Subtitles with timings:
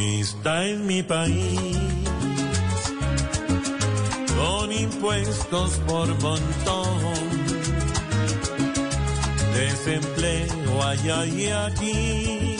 [0.00, 1.76] Optimista es mi país,
[4.34, 7.00] con impuestos por montón,
[9.52, 12.56] desempleo allá y aquí,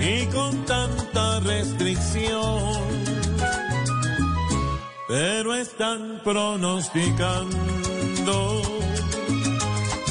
[0.00, 2.82] y con tanta restricción,
[5.06, 8.62] pero están pronosticando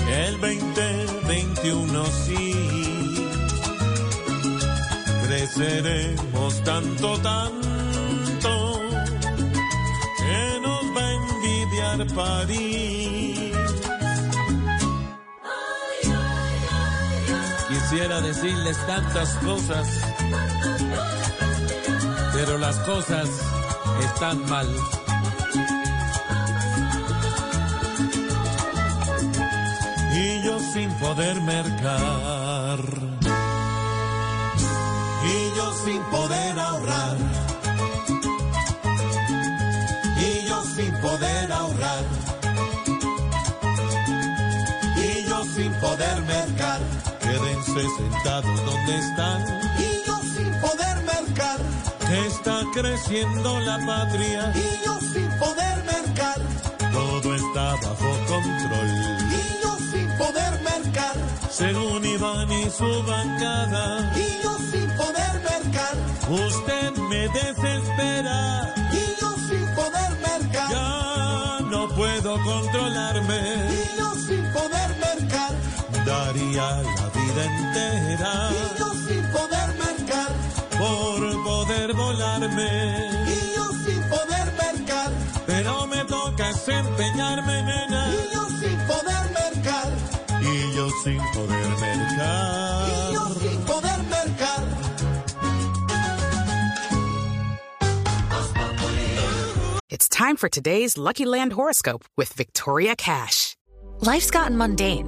[0.10, 2.97] el 2021 sí
[5.48, 8.82] creceremos tanto, tanto,
[10.18, 13.52] que nos va a envidiar París.
[17.70, 19.88] Quisiera decirles tantas cosas,
[22.34, 23.30] pero las cosas
[24.04, 24.68] están mal.
[30.14, 32.97] Y yo sin poder mercar
[40.88, 42.04] sin poder ahorrar.
[44.96, 46.80] Y yo sin poder mercar.
[47.20, 49.40] Quédense sentados donde están.
[49.80, 51.60] Y yo sin poder mercar.
[52.28, 54.54] Está creciendo la patria.
[54.56, 56.40] Y yo sin poder mercar.
[56.94, 58.90] Todo está bajo control.
[59.32, 61.16] Y yo sin poder mercar.
[61.50, 64.14] Según Iván y su bancada.
[64.16, 65.96] Y yo sin poder mercar.
[66.30, 68.47] Usted me desespera.
[76.58, 78.50] Daría la vida entera.
[78.52, 80.32] Y yo sin poder mercar.
[80.80, 82.72] Por poder volarme.
[83.28, 85.12] Y yo sin poder mercar.
[85.46, 88.12] Pero me toca desempeñarme, nena.
[88.12, 89.88] Y yo sin poder mercar.
[90.42, 92.90] Y yo sin poder mercar.
[92.90, 94.64] Y yo sin poder mercar.
[99.90, 103.56] It's time for today's Lucky Land horoscope with Victoria Cash.
[104.00, 105.08] Life's gotten mundane,